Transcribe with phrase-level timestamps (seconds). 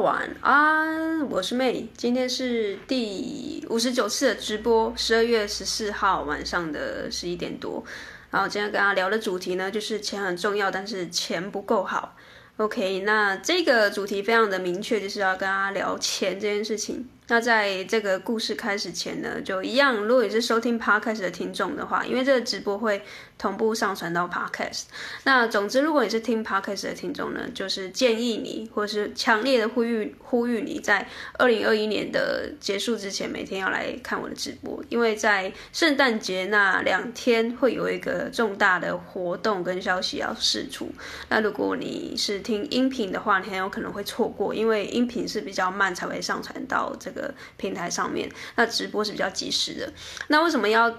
[0.00, 7.84] 晚安，我是妹今天是第五十九次的直播，十二月十四号晚上的十一点多。
[8.30, 12.16] 然后今天跟大家聊的主题呢，就是钱很重要，但是钱不够好。
[12.56, 17.06] OK，那这个主题非常的明确，就是要跟大家聊钱这件事情。
[17.28, 23.02] 那在这个故事开始前呢，就一样，如果你是收听 Podcast 的听众的话，因为这个直播会
[23.40, 24.82] 同步上传到 Podcast。
[25.24, 31.08] 那总之，如果你是听 Podcast 的听众呢，就是建议你，或是强烈的呼吁呼吁你在
[31.38, 40.86] 二零二一年的结束之前，每天要来看我的直播，因为在圣诞节那两天会有一个重大的活动跟消息要释出。
[41.30, 47.32] 那如果你是听音频的话，你很有可能会错过，因为音频是比较慢才会上传到这个。
[47.56, 49.92] 平台上面，那直播是比较及时的。
[50.28, 50.90] 那为什么要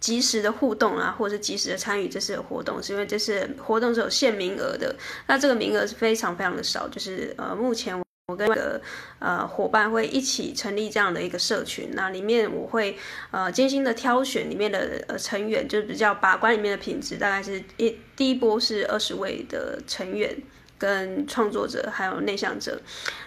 [0.00, 2.82] 及时的互动啊，或者是及时的参与这次的活动？
[2.82, 4.94] 是因为这次活动是有限名额的。
[5.26, 8.80] 那这个名额是非常非常的少，就是呃，目前我跟的
[9.18, 11.90] 呃伙伴会一起成立这样的一个社群。
[11.92, 12.96] 那里面我会
[13.30, 20.36] 呃精心的挑选里面的呃成员，就是比较把关里面的品质，大概是一第一波是二十位的成员。
[20.76, 22.78] 跟创作者还有内向者，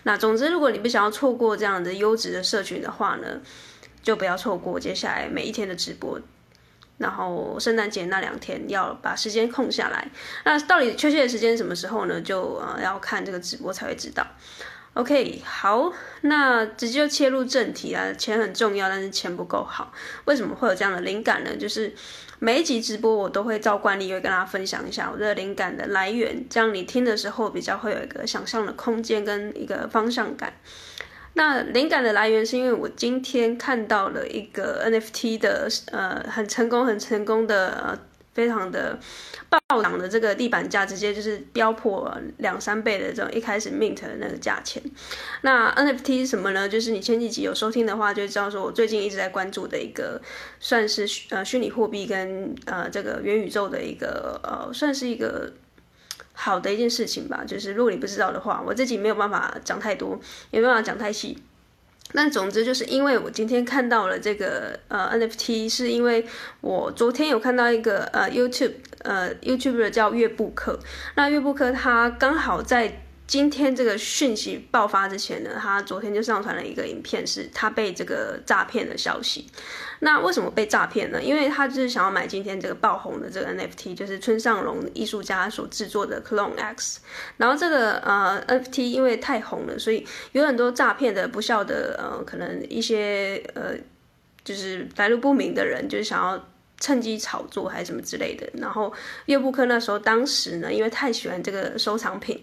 [0.03, 3.41] 那总之，如果你不想要错过这样的优质的社群的话呢，
[4.03, 6.19] 就不要错过接下来每一天的直播。
[6.98, 10.08] 然后圣诞节那两天要把时间空下来。
[10.45, 12.22] 那到底确切的时间什么时候呢？
[12.22, 14.26] 就呃要看这个直播才会知道。
[14.94, 18.12] OK，好，那直接就切入正题啊。
[18.14, 19.94] 钱很重要，但是钱不够好，
[20.25, 21.56] 为什么会有这样的灵感呢？
[21.56, 21.94] 就是。
[22.40, 30.53] 每一集直播我都会照惯例会跟大家分享一下我的灵感的来源，这样你听的时候比较会有一个想象的空间跟一个方向感。
[31.38, 37.97] 那灵感的来源是因为我今天看到了一个 NFT 的呃很成功很成功的呃。
[38.38, 38.95] 非常的
[39.49, 44.79] 暴涨的这个地板价，直接就是飙破两三倍的这种一开始 mint 的那个价钱。
[45.41, 46.69] 那 NFT 是什么呢？
[46.69, 50.22] 就是你前几集有收听的话，就知道说我最近一直在关注的一个，
[50.59, 55.51] 算是呃虚拟货币跟呃这个元宇宙的一个呃，算是一个
[56.38, 57.44] 好的一件事情吧。
[57.46, 60.20] 就是如果你不知道的话，我自己没有办法讲太多，
[60.52, 61.38] 也没办法讲太细。
[62.14, 66.25] 但总之就是因为我今天看到了这个呃 NFT，是因为
[66.62, 70.80] 我昨天有看到一个呃 YouTube 呃 YouTuber 叫月布克，
[71.16, 73.02] 那月布克他刚好在。
[73.27, 79.45] 今天这个讯息爆发之前呢，他昨天就上传了一个影片，是他被这个诈骗的消息。
[79.99, 81.21] 那为什么被诈骗呢？
[81.21, 87.01] 因为他就是想要买今天这个爆红的这个 NFT，就是村上隆艺术家所制作的 Clone X。
[87.35, 93.73] 然后这个呃 NFT 因为太红了，所以有很多诈骗的不肖的呃，可能一些呃，
[94.45, 96.47] 就是来路不明的人，就是想要
[96.79, 98.47] 趁机炒作还是什么之类的。
[98.53, 98.94] 然后
[99.25, 102.41] 岳布克那时候当时呢，因为太喜欢这个收藏品。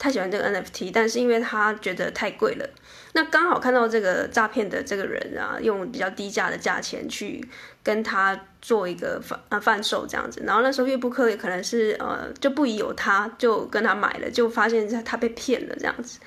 [0.00, 2.66] 太喜欢这个 NFT，但是因为他觉得太贵了，
[3.12, 7.46] 那刚好看到这个诈骗的这个人啊，用比较低价的价钱去
[7.82, 16.18] 跟他做一个贩啊贩售这样子，然后那时候乐布克也可能是呃就不疑有他，就跟他买了，就发现他他被骗了这样子，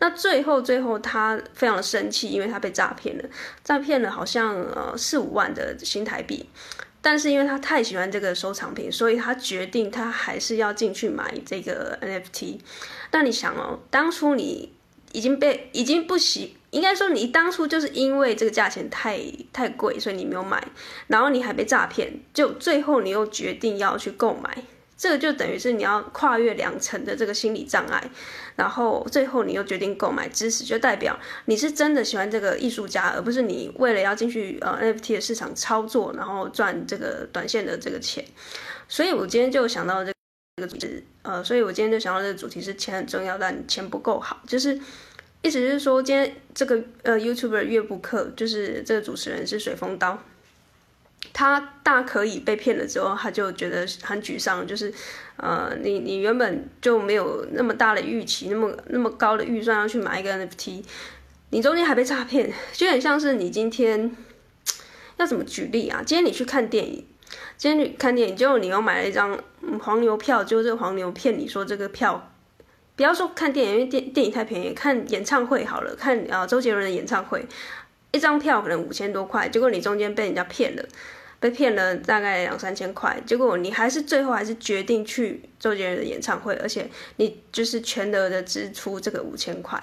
[0.00, 3.24] 那最后最后他非常的生气，因为他被诈骗了，
[3.62, 6.50] 诈骗了好像呃四五万的新台币。
[7.02, 12.58] 但是因为他太喜欢这个收藏品，所以他决定他还是要进去买这个 NFT。
[13.12, 14.72] 那你想哦，当初你
[15.12, 19.20] 已经被已经不喜，应该说你当初就是因为这个价钱太
[19.52, 20.62] 太贵，所以你没有买，
[21.06, 24.62] 然后你还被诈骗，就最后你又决定要去购买。
[25.00, 28.10] 这个就等于是你要跨越两层的这个心理障碍，
[28.54, 38.22] 然后最后你又决定购买知识，就代表你是真的喜欢这个艺术家，而不是你为了要进去呃 NFT 的市场操作，然后赚这个短线的这个钱。
[38.88, 40.12] 所以我今天就想到这
[40.60, 44.78] 个主题，呃，所以我今天就想到这个主题是钱很重要，但钱不够好，就是
[45.40, 50.22] 意思就是说，今天这个呃 YouTuber 乐布克，就是这个主持人是水风刀。
[51.32, 54.92] 他大可以被骗了之后，他就觉得很沮丧，就是，
[55.36, 60.82] 呃，你你原本就没有那么大的预期，那么那么高的预算要去买一个 NFT，
[61.50, 64.14] 你中间还被诈骗，就很像是你今天
[65.16, 66.02] 要怎么举例啊？
[66.04, 67.06] 今天你去看电影，
[67.56, 69.38] 今天你看电影，结果你又买了一张
[69.80, 72.32] 黄牛票，就这个黄牛骗你说这个票，
[72.96, 77.46] 不要说看电影，因为电电影太便宜，看演唱会好了，看啊周杰伦的演唱会，
[78.10, 80.84] 一张票可能五千多块，结果你中间被人家骗了。
[81.40, 89.82] 被骗了大概两三千块，结果你还是最后还是决定去周杰伦的演唱会，而且你就是全额的支出这个五千块，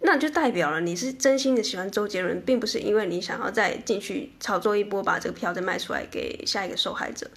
[0.00, 7.30] 那就代表了你是真心的喜欢周杰伦，并不是因为你想要再进去炒作一波，把这个票再卖出来给下一个受害者。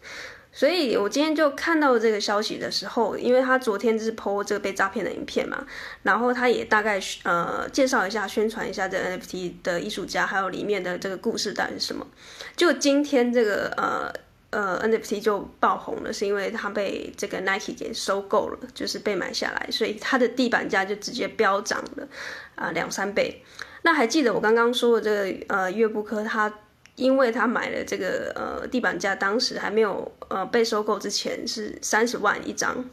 [0.58, 5.68] 所以我今天就看到这个消息的时候，因为他昨天是 po 这个被诈骗的影片嘛，
[6.04, 12.08] 然后他也大概呃介绍一下、宣传一下这 NFT 的艺术家，还有里面的这个故事到底是什么。
[12.56, 14.10] 就今天这个呃
[14.52, 22.08] 呃 NFT 就爆红了，是因为它被这个 Nike 给收购了，就是被买下来，所以它的地板价就直接飙涨了
[22.56, 23.44] 啊两三倍。
[23.82, 26.50] 那还记得我刚刚说的这个呃月布科他。
[26.96, 32.84] 因为他买了这个呃地板价，当时还没有呃被收购之前是三十万一张，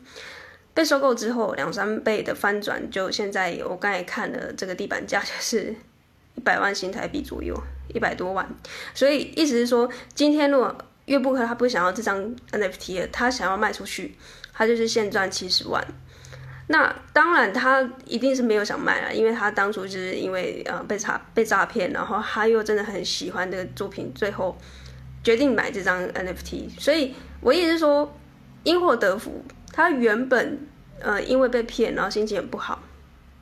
[0.74, 5.74] 被收购之后两三倍的翻转，就现在我刚才看了这个地板价就是
[6.34, 7.54] 一百万新台币左右，
[7.94, 8.48] 一百多万。
[8.94, 14.16] 所以意思是说，今天如果月布克他不想要这张 NFT 了，他想要卖出去，
[14.52, 15.84] 他就是现赚七十万。
[16.72, 24.56] 那当然，他一定是没有想卖了，因为他当初就是因为呃被诈被诈骗，然后他又真的很喜欢这个作品，最后
[25.22, 26.70] 决定买这张 NFT。
[26.80, 28.10] 所以我意思是说，
[28.62, 30.66] 因祸得福，他原本
[30.98, 32.82] 呃因为被骗，然后心情很不好，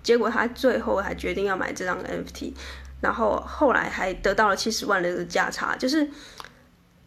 [0.02, 2.52] 结果他最后还决定要买这张 NFT，
[3.00, 6.10] 然后后来还得到了七十万的价差，就是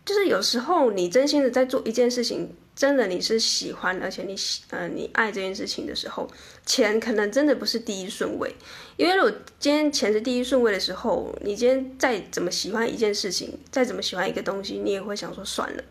[0.05, 2.55] 就是有时候你真心的在做一件事情。
[2.75, 6.27] 真的，你是喜欢，而且你喜，呃，你爱这件事情的时候，
[6.65, 8.51] 钱可能真的不是第一顺位。
[8.97, 15.83] 因为如果今天钱是第一顺位的时候，你今天再怎么喜欢一件事情，再怎么喜欢一个东西，你也会想说算了。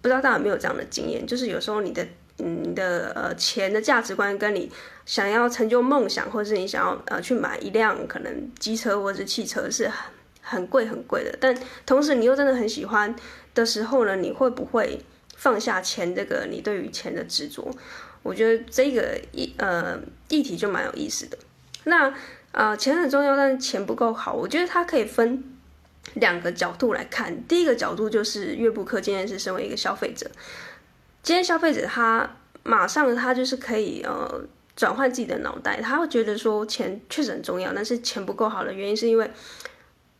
[0.00, 1.26] 不知道大家有没有这样的经验？
[1.26, 2.06] 就是有时候你的，
[2.38, 4.70] 嗯，你的呃钱的价值观跟你
[5.06, 10.12] 想要成就梦想，或者是你想要呃去买一辆可能机车或者是汽车是很
[10.46, 11.54] 很贵很贵的，但
[11.84, 13.14] 同时你又真的很喜欢
[13.54, 14.98] 的时候呢，你会不会？
[15.38, 17.70] 放下钱，这个你对于钱的执着，
[18.22, 20.00] 我觉得这个议呃
[20.30, 21.36] 议题就蛮有意思的。
[21.84, 22.10] 那
[22.52, 25.44] 呃钱很重要，但是钱不够好，我觉得它可以分
[26.14, 27.46] 两个角度来看。
[27.46, 30.26] 第一个角度就是月布克今天是身为一个消费者，
[31.22, 34.40] 今天消费者他马上他就是可以呃
[34.74, 39.30] 转换自己的脑袋，他会觉得说钱确实很重要，但是钱不够好的原因是因为。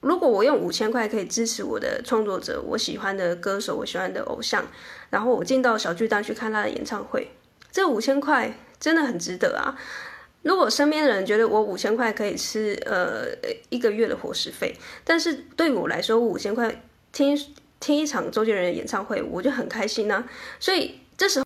[0.07, 4.65] 如果我用五千块可以支持我的创作者，我喜欢的歌手，我喜欢的偶像，
[5.11, 7.33] 然后我进到小巨蛋去看他的演唱会，
[7.73, 9.75] 这五千块真的很值得啊！
[10.43, 13.27] 如果身边的人觉得我五千块可以吃呃
[13.69, 17.37] 一个月的伙食费，但是对我来说，五千块听
[17.81, 20.31] 听一场周杰伦的演唱会，我就很开心呐、啊。
[20.61, 21.43] 所以这时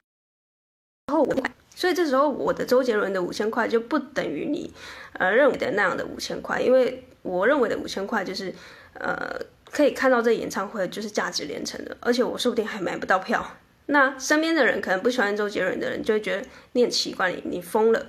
[1.10, 1.34] 候，我
[1.74, 4.70] 所以这时候我的周杰伦的五千块就不等于你
[5.14, 7.06] 呃认为的那样的五千块，因为。
[7.22, 8.54] 我认为的五千块就是，
[8.94, 9.38] 呃，
[9.70, 13.56] 可以看到这演唱会就是价值连城的，而且我说不定还买不到票。
[13.86, 18.06] 那身边的人可能不喜欢周杰伦的人就会觉得你很奇怪，你你疯了，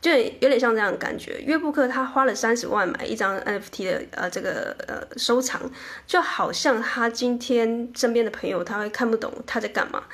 [0.00, 1.40] 就有点像这样的感觉。
[1.40, 5.68] 约布克他花了三十万买一张 NFT 的呃这个呃收藏，
[6.06, 10.04] 就好像他今天身边的朋友他会看不懂他在干嘛。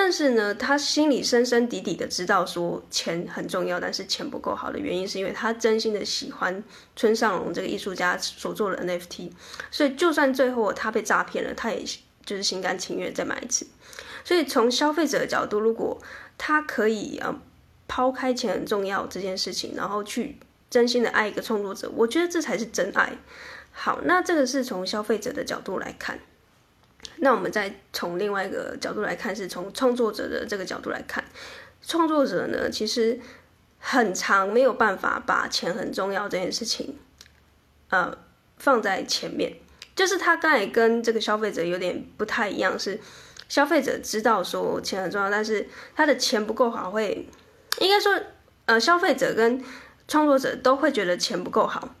[0.00, 6.62] 但是呢，他心里深深底底的知道说钱很重要，但是钱不够好的原因是因为他真心的喜欢
[6.94, 9.32] 村上隆这个艺术家所做的 NFT，
[9.72, 11.84] 所以就算最后他被诈骗了，他也
[12.24, 13.66] 就是心甘情愿再买一次。
[14.24, 16.00] 所以从消费者的角度，如果
[16.38, 17.36] 他可以呃
[17.88, 20.38] 抛开钱很重要这件事情，然后去
[20.70, 23.18] 真心的爱一个创作者，我觉得这才是真爱。
[23.72, 26.20] 好，那这个是从消费者的角度来看。
[27.16, 31.24] 那我们再从另外一个角度来看，是从创作者的这个角度来看，
[31.82, 33.18] 创作者呢，其实
[33.78, 36.98] 很长没有办法把钱很重要这件事情，
[37.90, 38.16] 呃，
[38.56, 39.52] 放在前面。
[39.96, 43.00] 就是他刚才跟这个消费者有点不太一样，是
[43.48, 47.26] 消费者知道说钱很重要，但是他的钱不够好，会
[47.80, 48.16] 应该说，
[48.66, 49.60] 呃，消费者跟
[50.06, 51.96] 创作者都会觉得钱不够好。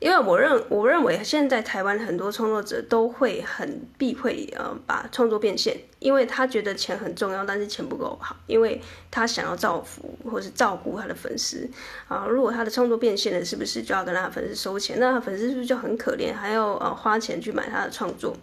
[0.00, 8.80] 因为我认我认为现在台湾很多创作者都会很避讳呃把创作变现，因为他觉得钱很重要，但是钱不够好，因为
[9.10, 11.68] 他想要造福或是照顾他的粉丝
[12.08, 12.26] 啊。
[12.26, 14.98] 如果他的创作变现了，是不是就要跟他的粉丝收钱？
[14.98, 18.34] 那他粉丝是不是就很可怜，还要呃花钱去买他的创作？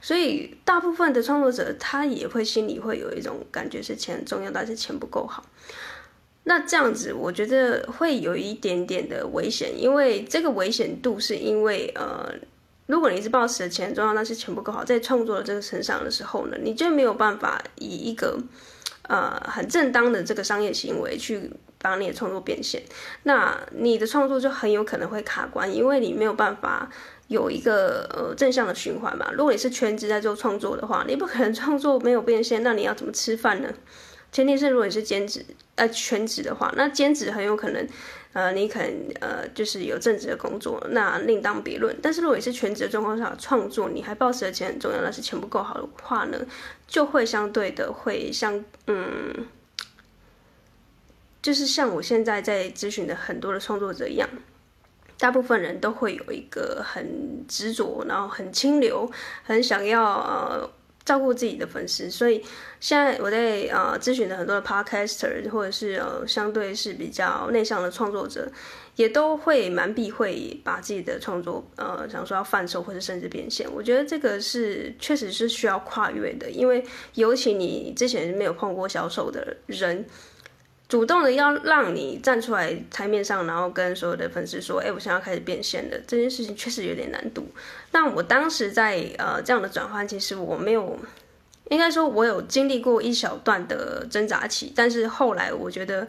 [0.00, 5.44] 所以大部分的创作者他也会心里会有一种感觉是钱很重要，但是钱不够好。
[6.44, 12.32] 那这样子，我觉得会有一点点的危险，因为这个危险度是因为，呃，
[12.86, 18.38] 如果你是抱持的钱重要，但是钱不够好，在创作的这个身上的时候呢，你就没有办法以一个，
[19.02, 22.82] 呃，很正当的这个商业行为去把你的创作变现，
[23.24, 26.90] 那你的创作就很有可能会卡关，因为你没有办法
[27.28, 29.30] 有一个呃正向的循环嘛。
[29.32, 33.68] 如果你是全职在做创作的话，你不可能创作没有变现，那你要怎么吃饭呢？
[34.32, 35.44] 前提是，如果你是兼职，
[35.74, 37.84] 呃，全职的话，那兼职很有可能，
[38.32, 38.88] 呃，你可能
[39.20, 41.96] 呃就是有正职的工作，那另当别论。
[42.00, 46.38] 但是如果你是全职的状况下创作，你还抱持的钱很重要，但是钱不够好的话呢，
[46.86, 49.46] 就会相对的会像嗯，
[51.42, 54.28] 就是像我现在在咨询的很多的创作者一样，
[55.18, 59.10] 大部分人都会有一个很执着，然后很清流，
[59.42, 60.70] 很想要呃。
[61.10, 62.40] 照顾自己的粉丝，所以
[62.78, 68.48] 现在我在呃咨询的很多的 podcaster 或者是呃相对是比较内向的创作者，
[68.94, 73.66] 也都会蛮避讳把自己的创作呃想说要贩售或是甚至变现。
[73.74, 76.80] 我觉得这个是确实是需要跨越的，因为
[77.14, 80.06] 尤其你之前没有碰过销售的人。
[80.90, 87.46] 主动的要让你站出来台面上，然后跟所有的粉丝说：“哎，我现在要开始变现了。”这件事情确实有点难度。
[87.92, 90.98] 那我当时在呃这样的转换，其实我没有，
[91.68, 96.08] 应该说我有经历过一小段的挣扎期，但是后来我觉得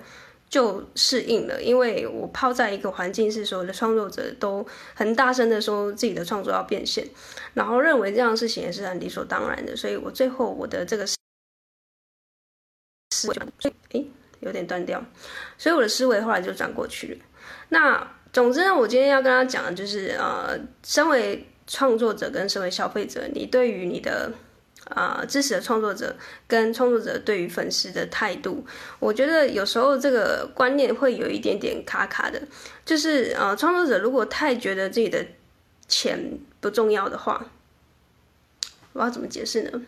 [0.49, 7.07] 就适应了，因为我泡在一个环境是所有的创作者都很大声的说自己的创作要变现，
[7.53, 11.17] 然后认为这样的事情也是很理所当然的，所以我最后我的这个是，
[13.91, 14.03] 哎。
[14.41, 15.03] 有点断掉，
[15.57, 17.25] 所以我的思维后来就转过去了。
[17.69, 24.31] 那总之呢，我今天要跟他讲的就是，呃，身为创作者跟身为消费者，你对于你的
[24.85, 26.15] 呃支持的创作者
[26.47, 28.65] 跟创作者对于粉丝的态度，
[28.99, 32.41] 我觉得有时候这个观念会有一点点卡卡的。
[32.85, 35.25] 就是呃，创作者如果太觉得自己的
[35.87, 37.45] 钱不重要的话，
[38.93, 39.81] 我要怎么解释呢？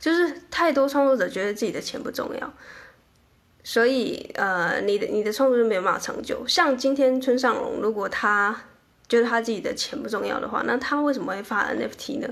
[0.00, 2.52] 就是太多创作者觉得自己的钱不重要，
[3.62, 6.42] 所以呃，你的你的创作就没有办法长久。
[6.48, 8.62] 像今天村上隆，如果他
[9.08, 12.28] 觉得他自己的钱不重要的话，那他为什么会发 NFT 呢？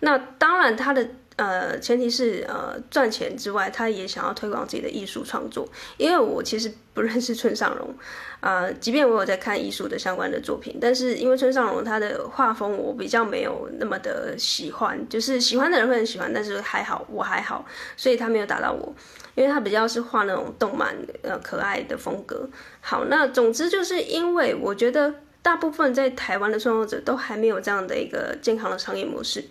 [0.00, 1.08] 那当然他的。
[1.36, 5.68] 呃，前提是呃赚钱之外，他也想要推广自己的艺术创作。
[5.96, 7.92] 因为我其实不认识村上隆，
[8.40, 18.94] 呃，即便我有在看艺术的相关的作品，但是因为村上隆他的画风我比较没有那么的喜欢，就是喜欢的人会很喜欢，但是还好我还好，所以他没有打到我，
[19.34, 22.48] 因为他比较是画那种动漫呃可爱的风格。
[22.80, 25.12] 好，那总之就是因为我觉得
[25.42, 29.44] 大部分在台湾的创作者都还没有这样的一个健康的商业模式。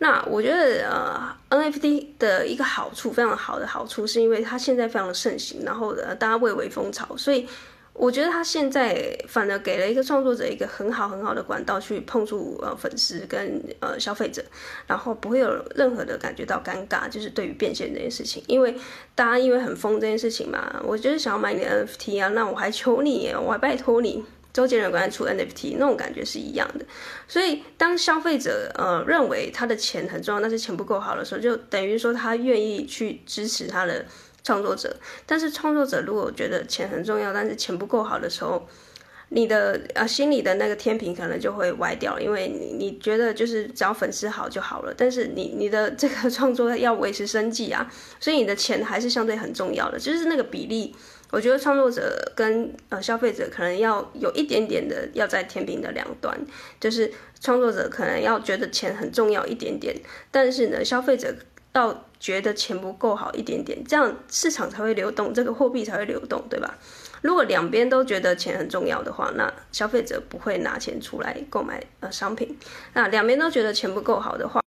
[0.00, 7.48] 那我觉得，呃，NFT 的一个好处，非常好的好处，是因为它现在非常的盛行，然后呃，大家蔚为风潮，所以
[7.94, 14.40] 我觉得它现在反而给了一个创作者一个很好很好的管道去碰触呃粉丝跟呃消费者，
[14.86, 18.72] 然后不会有任何的感觉到尴尬，就是对于变现这件事情，因为
[19.16, 24.24] 大家因为很疯这件事情嘛，我就是想要买你的 NFT 啊，那我还求你，我还拜托你。
[24.58, 26.84] 周杰伦刚才出 NFT 那种感觉是一样的，
[27.28, 34.04] 所以当消费者呃认为他的钱很重要，但是钱不够好的时候，就等于说他愿意去支持他的
[34.42, 34.96] 创作者。
[35.24, 38.66] 但是创作者如果觉得钱很重要，但是钱不够好的时候，
[39.28, 47.88] 你的呃心里的那个天平可能就会歪掉，因为你你觉得就是只要粉丝好就好了，但是你你的这个创作要维持生计啊，
[48.18, 50.96] 所以你的钱还是相对很重要的，就是那个比例。
[51.30, 56.38] 我觉得创作者跟呃消费者可能要有一点点的要在天平的两端，
[56.80, 59.94] 就是创作者可能要觉得钱很重要一点点，
[60.30, 61.34] 但是呢，消费者
[61.74, 66.78] 要觉得钱不够好一点点，这样市场才会流动，这个货币才会流动，对吧？
[67.20, 72.58] 如果两边都觉得钱很重要的话，那消费者不会拿钱出来购买呃商品，
[72.94, 74.62] 那两边都觉得钱不够好的话。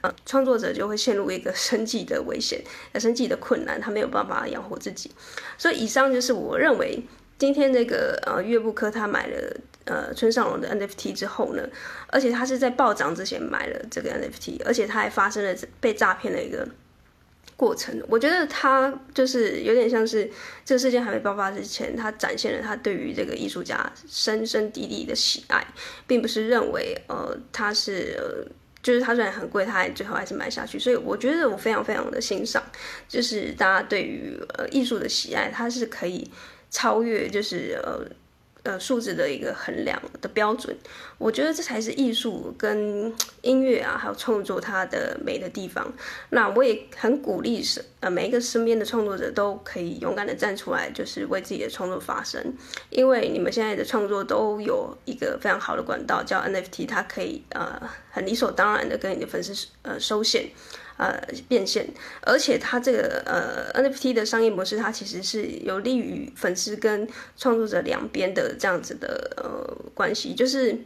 [0.00, 2.62] 呃，创作者就会陷入一个生计的危险，
[2.94, 5.10] 生计的困难，他没有办法养活自己。
[5.58, 7.02] 所以以上就是我认为
[7.38, 11.68] 今天这个呃乐布科他买了呃村上隆的 NFT 之后呢，
[12.08, 16.68] 而且他是在暴涨之前买了这个 NFT，而且他还发生了被诈骗的一个
[17.56, 18.02] 过程。
[18.08, 20.30] 我觉得他就是有点像是
[20.64, 25.66] 这个事件还没爆发之前，他展现了他对于这个艺术家深深蒂蒂的喜爱，
[26.06, 28.16] 并不是认为呃他是。
[28.18, 28.50] 呃
[28.82, 32.62] 就是它虽然很贵，它还最后还是买下去，所以我觉得我非常非常的欣赏，
[33.08, 36.30] 就是大家对于呃艺术的喜爱，它是可以
[36.70, 38.04] 超越就是呃。
[38.62, 40.76] 呃，数字的一个衡量的标准，
[41.16, 45.90] 我觉得这才是艺术跟音乐啊，还有创作它的美的地方。
[46.28, 52.54] 那我也很鼓励是呃每一个身边的创作者都可以勇敢的站出来，就是为自己的创作发声。
[52.90, 60.50] 因为你们现在的创作都有一个非常好的管道叫 NFT，它可以呃很理所当然的跟你的粉丝呃收线。
[61.00, 61.88] 呃，变现，
[62.20, 70.78] 而且它这个呃 NFT 的商业模式，它其实是有利于粉丝跟创作者两边的这样子的呃关系，就是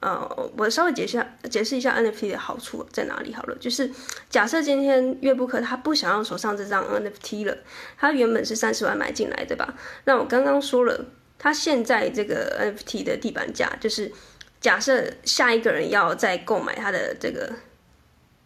[0.00, 3.54] 呃，我稍微解释一下，解释一下 NFT 的好处在哪里好了。
[3.60, 3.88] 就是
[4.28, 7.56] 假设今天月布克他不想要手上这张 NFT 了，
[7.96, 9.72] 他原本是三十万买进来对吧？
[10.06, 11.04] 那我刚刚说了，
[11.38, 14.10] 他现在这个 NFT 的地板价，就是
[14.60, 17.52] 假设下一个人要再购买他的这个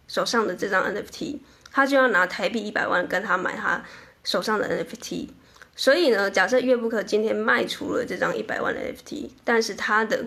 [0.07, 1.39] 手上的这张 NFT，
[1.71, 3.83] 他就要拿台币一百万跟他买他
[4.23, 5.29] 手上的 NFT。
[5.75, 10.25] 所以呢，假设月布克今天卖出了这张一百万的 NFT，但是他的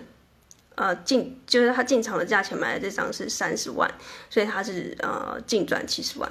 [0.76, 3.92] 呃进就是他进场的价钱买的这张是三十万，
[4.28, 6.30] 所以他是呃净赚七十万。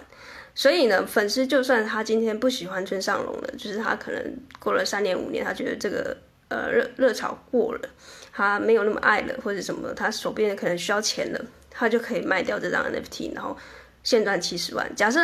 [0.56, 6.15] 所以呢，粉丝就算他今天不喜欢村上隆了，就是他可能过了三年五年，他觉得这个
[6.48, 7.89] 呃热热潮过了，
[8.32, 13.57] 他没有那么爱了或者什么，他手边可能需要钱了，他就可以卖掉这张 NFT，然后
[14.03, 14.95] 现赚七十万。
[14.95, 15.19] 假设？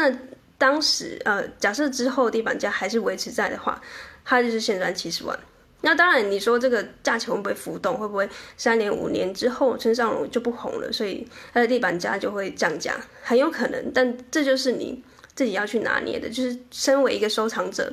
[0.57, 3.79] 当时，呃，假设之后地板价还是维持在的话，
[4.23, 5.37] 他就是现赚七十万。
[5.81, 7.97] 那当然，你说这个价钱会不会浮动？
[7.97, 12.95] 会不会三年、五年之后村上隆就不红了，所以他的地板价就会降价？
[13.21, 15.03] 很有可能，但这就是你
[15.35, 16.29] 自己要去拿捏的。
[16.29, 17.91] 就是身为一个收藏者，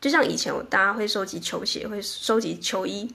[0.00, 3.14] 就像以前我大家会收集球鞋，会收集球衣，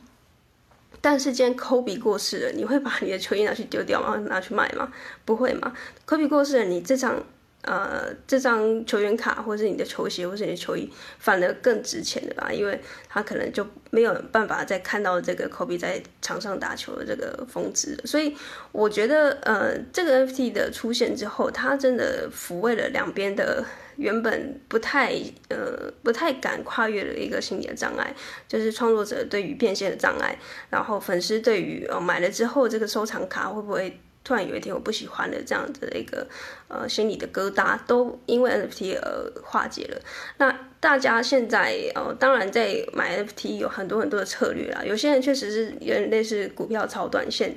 [1.06, 4.18] 但是今天科比过世了，你会把你的球衣拿去丢掉吗？
[4.28, 4.92] 拿去卖吗？
[5.24, 5.72] 不会吗？
[6.04, 7.24] 科比过世了，你这场。
[7.66, 12.52] 呃，这张球员卡，或是你的球鞋，或是你的球衣，反而更值钱的吧？
[12.52, 12.80] 因为
[13.10, 17.98] 他可能就没有办法再看到这个科比在场上打球的这个峰值。
[18.06, 18.36] 所以
[18.72, 25.14] 我觉得，呃，这个 FT 的出现之后，它真的抚慰了两边的原本不太
[25.50, 28.16] 呃不太敢跨越的一个心理的障碍，
[28.48, 30.38] 就是创作者对于变现的障碍，
[30.70, 34.00] 然后粉丝对于呃买了之后这个收藏卡会不会。
[34.25, 36.27] 突然有一天我不喜欢的这样子的一个
[36.67, 40.01] 呃心理的疙瘩，都因为 NFT 而化解了。
[40.39, 44.84] 那大家现在呃，当然在买 NFT 有很多很多的策略啦。
[44.84, 47.55] 有些人确实是有点类似股票炒短线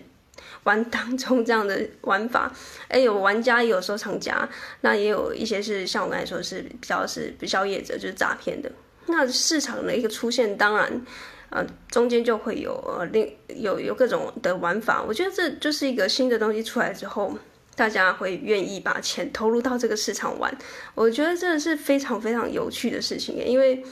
[0.64, 2.52] 玩当中这样的玩法。
[2.88, 4.46] 哎，有玩家也有收藏家，
[4.82, 8.70] 那也有一些是像我刚才说是比较是直销业者，就是诈骗的。
[9.06, 11.02] 那市场的一个出现，当然。
[11.50, 17.38] 呃，中间就会有呃另有有各种的玩法，我觉得这就是一个新的东西出来之后，
[17.75, 20.55] 大家会愿意把钱投入到这个市场玩。
[20.95, 23.83] 我觉得这是非常非常有趣的事情，因为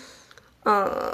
[0.65, 1.11] 呃，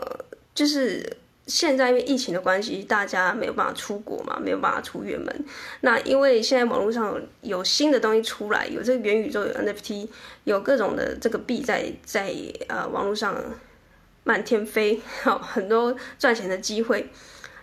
[0.52, 5.44] 就是现在因为疫情的关系，大家没有办法出国嘛，没有办法出远门。
[5.82, 10.08] 那因为现在网络上有新的东西出来，有这个元宇宙，有 NFT，
[10.42, 12.34] 有各种的这个币在在
[12.66, 13.36] 呃网络上。
[14.24, 17.08] 满天飞， 好，很多赚钱的机会。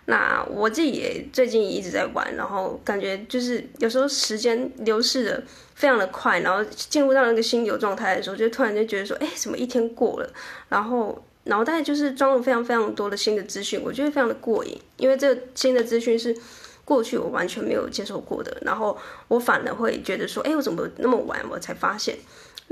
[0.06, 5.42] 那我自己也最近也一直在玩，然后感觉就是有时候时间流逝的
[5.74, 10.28] 非常的快，然后进入到那个心流状态的时候，就突然间觉得说，哎，怎么一天过了？
[10.68, 16.36] 然后脑袋就是装了非常非常多的新的资讯，我觉得非常的过瘾，因为这新的资讯是
[16.84, 22.16] 过去我完全没有接受过的，然后我反而会觉得说，哎，我怎么那么晚我才发现？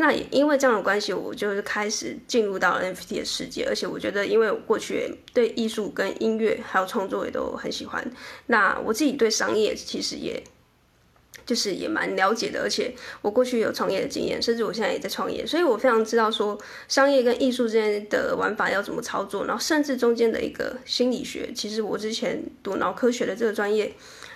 [0.00, 8.08] 那也因为这样的关系，我就是开始进入到 NFT 的世界，而且我觉得，因为我过去对艺术跟音乐还有创作也都很喜欢，
[8.46, 10.40] 那我自己对商业其实也，
[11.44, 16.56] 就是也蛮了解的，而且我过去有创业的经验，甚至我现在也在创业，所以我非常知道说
[16.86, 23.92] 商业跟艺术之间的玩法要怎么操作，然后甚至中间的一个心理学，其实我之前读脑科学的这个专业。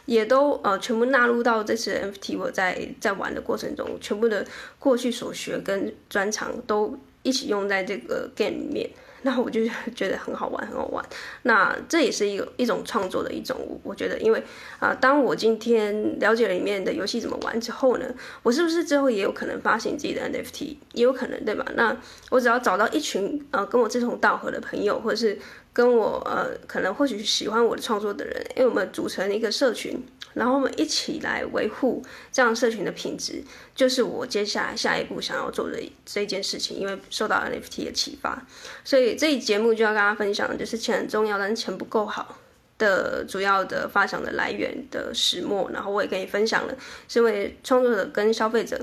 [0.06, 4.46] 也都呃全部纳入到这次 NFT，我在在玩的过程中，全部的
[4.78, 8.90] 过去所学跟专长都一起用在这个 game 里面，
[9.22, 9.60] 那我就
[9.94, 11.04] 觉得很好玩，很好玩。
[11.42, 14.42] 那这也是一个一种创作的一种，我觉得，因为
[14.78, 18.06] 啊、当我今天了解了里面的游戏怎么玩之后呢，
[18.42, 20.76] 我是不是之后也有可能发行自己的 NFT？
[20.92, 21.64] 也有可能，对吧？
[21.76, 21.96] 那
[22.30, 25.38] 我只要找到一群呃跟我志同道合的朋友，或者是。
[25.74, 29.98] 跟我呃，可能或许喜欢我的创作的人，因为我们组成一个社群，
[30.34, 33.42] 然后我们一起来维护这样社群的品质，
[33.74, 36.78] 就是我接下来下一步想要做的这件事情。
[36.78, 38.42] 因为受到 NFT 的启发，
[38.84, 42.38] 所以这一节目就要跟大家分享的就是钱很重要，但是钱不够好
[42.78, 45.70] 的主要的发想的来源的始末。
[45.72, 46.74] 然后我也跟你分享了，
[47.08, 48.78] 身为创作者跟消费者。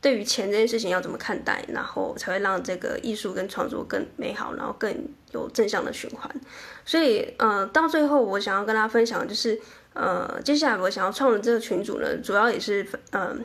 [0.00, 4.92] 对于钱这件事情要怎么看待，然后才会让这个艺术跟创作更美好，然后更
[5.30, 6.28] 有正向的循环。
[6.84, 9.60] 所以，呃，到最后我想要跟大家分享的就是，
[9.94, 13.36] 呃，接下来我想要创的这个群组呢，主要也是，嗯、呃，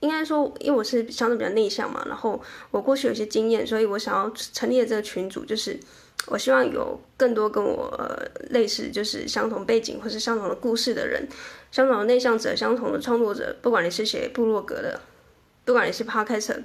[0.00, 2.40] 应该说，因为我是相对比较内向嘛，然后
[2.70, 5.78] 我过去有些经验，所以我想要成立的这个群组，就是
[6.26, 11.26] 我希望有更多跟我、呃、类似，就是相同背景或是相同的故事的人，
[11.70, 15.00] 相同的内向者，相同的创作者，不管你是写部落格的。
[15.66, 16.62] 不管你是 Podcaster，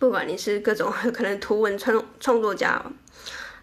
[0.00, 2.84] 不管你是各种 可能图文创创作家，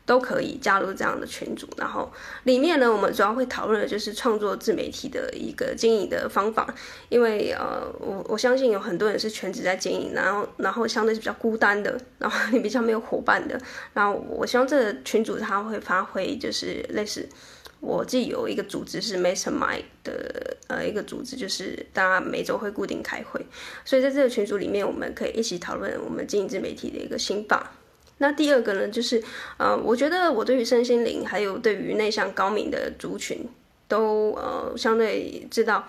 [0.05, 1.67] 都可以加入这样的群组。
[1.77, 2.11] 然后
[2.43, 6.73] 里面呢，我们主要会讨论的就是创作自媒体的一个经营的方法。
[7.09, 13.59] 因为呃，我我相信有很多人是全职在经营，然后然后相对是比较孤单的，然后你比较没有伙伴的。
[13.93, 17.27] 然后我希望这个群组它会发挥就是类似。
[17.81, 23.45] 我自己有一个组织是 Mastermind 的，呃，一个组织就是大家每周会固定开会，
[23.83, 27.73] 所以在这个群组里面，我们可以一起讨论我们经营自媒体的一个心法。
[28.17, 29.21] 那第二个呢，就是
[29.57, 33.47] 呃，我觉得我对于身心灵还有对于内向高敏的族群
[33.87, 35.87] 都呃相对知道。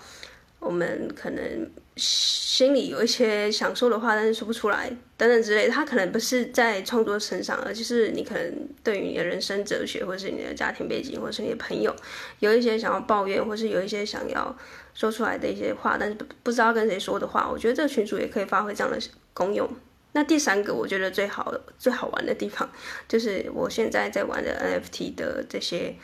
[0.59, 5.67] 我们可能心里有一些想说的话，但是说不出来，等等之类。
[5.67, 11.95] 他可能不是在创作身上，而就是你可能对于你的人生哲学，或是你的家庭背景，或是你的朋友，
[12.39, 14.53] 有一些想要抱怨，或是有一些想要
[14.95, 17.47] 说出来的一些话，但是不不知道跟谁说的话。
[17.47, 18.99] 我觉得这个群组也可以发挥这样的
[19.35, 19.69] 功用。
[20.17, 22.67] 那第三个，我觉得最好最好玩的地方，
[23.07, 25.95] 就是我现在在玩的 NFT 的这些。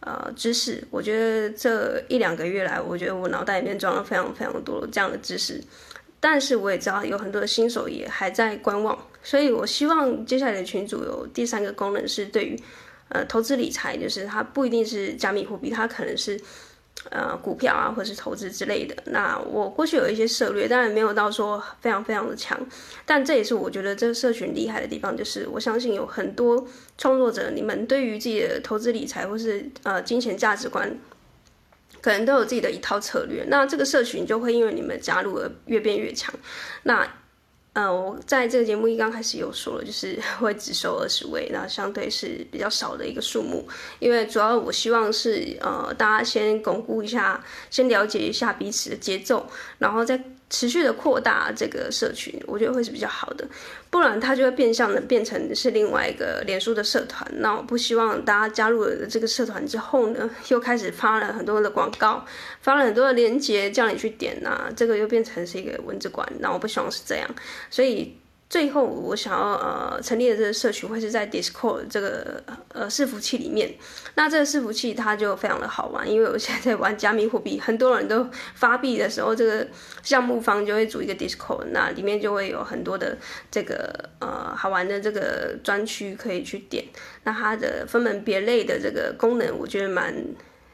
[0.00, 5.60] 呃，知识，我觉得这一两个月来，我觉得我脑袋里面装了非常非常多这样的知识，
[6.20, 12.56] 但是我也知道有很多新手也还在观望，所以我希望接下来的群组有第三个功能是对于
[13.08, 16.40] 呃投资理财，就是它不一定是加密货币，它可能是。
[17.10, 18.96] 呃，股票啊，或是投资之类的。
[19.06, 22.58] 那我过去有一些策略，当然没有到说非常非常的强，
[23.04, 26.66] 但这也是我觉得这个社群厉害的地方，就是我相信有很多
[26.98, 30.98] 创作者，你们对于自己的投资理财或是呃金钱价值观，
[32.00, 33.44] 可能都有自己的一套策略。
[33.48, 36.34] 那这个社群就会因为你们加入而越变越强。
[36.82, 37.06] 那
[37.76, 50.18] 嗯，我在这个节目一刚开始有说了，就是 会只收二十位，那相对是比较少的一个数目，因为主要我希望是呃大家先巩固一下，先了解一下彼此的节奏，然后再。
[50.48, 53.46] 持续的扩大这个社群，我觉得会是比较好的，
[53.90, 57.28] 不然它就会变相的变成是另外一个脸书的社团。
[57.38, 62.24] 那我不希望大家加入了这个社团之后呢，又开始发了很多的广告，
[62.60, 66.26] 发了很多的链接叫你去点呐、啊，这个又变成是一个文字馆。
[66.38, 67.28] 那我不希望是这样，
[67.70, 68.16] 所以。
[68.48, 73.74] 最后，我想要呃成立的这个社群会是在 Discord 这个呃伺服器里面。
[74.14, 79.66] 那这个伺服器它就非常的好玩，因为我现在在玩加密货币，很多人都发币的时候，这个
[80.02, 83.18] 项目方就会组一个 Discord，那里面就会有很多的
[83.50, 86.84] 这个呃好玩的这个专区可以去点。
[87.24, 90.14] 那它的分门别类的这个功能，我觉得蛮。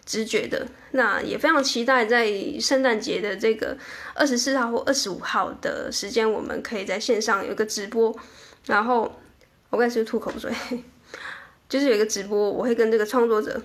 [0.04, 2.28] 直觉的，那也非常期待在
[2.60, 3.76] 圣诞节的这个
[4.14, 8.14] 二十四号或二十五号的时间，我们可以在线上有个直播。
[8.66, 9.20] 然后
[9.70, 10.52] 我刚才是吐口水，
[11.68, 13.60] 就是有一个直播，我会跟这个创作者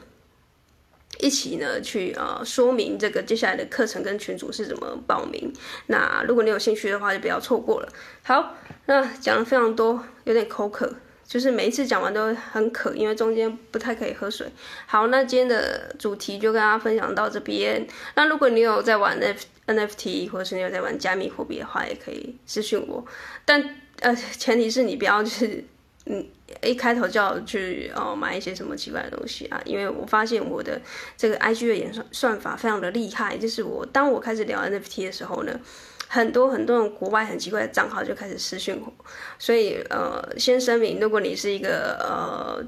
[1.19, 5.51] 一起呢去呃说明这个接下来的课程跟群组是怎么报名。
[5.87, 7.89] 那如果你有兴趣的话，就不要错过了。
[8.23, 10.95] 好，那讲了非常多，有点口渴。
[11.27, 14.47] 就是每一次讲完都很渴，因为中间不太可以喝水。
[14.85, 17.85] 好，那今天的主题就跟大家分享到这边。
[18.15, 19.19] 那如果你有在玩
[19.67, 23.05] NFT，或者是你有在玩加密货币的话，也可以私信我。
[23.43, 25.61] 但呃，前提是你不要就是
[26.05, 26.25] 嗯
[26.63, 30.81] 一开头就要去哦买一些什么奇怪的东西啊，因为我发现我的
[31.17, 35.59] 这个 IG 的演算算法非常的厉害，就是我当我开始聊 NFT 的时候呢。
[36.07, 39.05] 很多很多种国外很奇怪的账号就开始私讯我，
[39.37, 42.63] 所以呃，先声明，如果你是一个呃，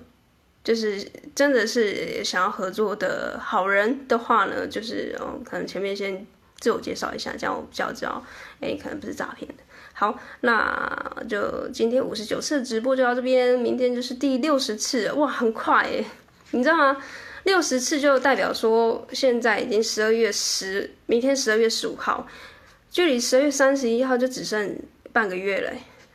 [0.63, 6.25] 就是真的是想要合作的好人的话呢，就是嗯、可能前面先
[6.60, 8.21] 自我介绍一下，这样我比较知道，
[8.60, 9.63] 哎，可能不是诈骗的。
[9.93, 16.06] 好，那就今天五十九次直播就到这边，明天就是第六十次，哇，很快耶，
[16.52, 16.97] 你知道吗？
[17.43, 22.28] 六十次就代表说现在已经十二月十，明天十二月十五号。
[22.89, 24.78] 距离十二月三十一号就只剩
[25.12, 25.71] 半个月了，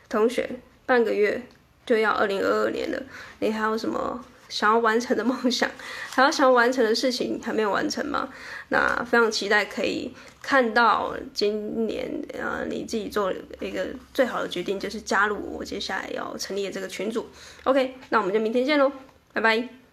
[0.09, 0.49] 同学，
[0.85, 1.41] 半个月
[1.85, 3.01] 就要二零二二年了。
[3.39, 5.69] 你还有什么想要完成的梦想？
[6.11, 8.29] 还有想要完成的事情还没有完成吗？
[8.69, 17.27] 那非常期待可以看到今年呃你自己做一个最好的决定，就是加入我接下来要成立的这个群组。
[17.63, 18.91] OK，那我们就明天见喽，
[19.33, 19.84] 拜拜。